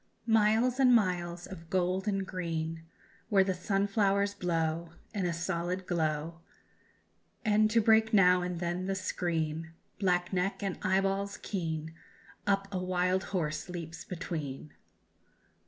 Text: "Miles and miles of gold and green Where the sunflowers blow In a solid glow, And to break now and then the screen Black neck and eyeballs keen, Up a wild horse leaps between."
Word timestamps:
"Miles 0.25 0.79
and 0.79 0.95
miles 0.95 1.45
of 1.45 1.69
gold 1.69 2.07
and 2.07 2.25
green 2.25 2.81
Where 3.29 3.43
the 3.43 3.53
sunflowers 3.53 4.33
blow 4.33 4.93
In 5.13 5.27
a 5.27 5.31
solid 5.31 5.85
glow, 5.85 6.39
And 7.45 7.69
to 7.69 7.79
break 7.81 8.11
now 8.11 8.41
and 8.41 8.59
then 8.59 8.87
the 8.87 8.95
screen 8.95 9.73
Black 9.99 10.33
neck 10.33 10.63
and 10.63 10.79
eyeballs 10.81 11.37
keen, 11.37 11.93
Up 12.47 12.67
a 12.71 12.83
wild 12.83 13.25
horse 13.25 13.69
leaps 13.69 14.03
between." 14.03 14.73